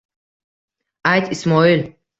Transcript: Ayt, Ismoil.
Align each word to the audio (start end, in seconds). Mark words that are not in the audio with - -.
Ayt, 1.05 1.31
Ismoil. 1.37 1.85